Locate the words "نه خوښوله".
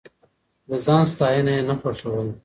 1.69-2.33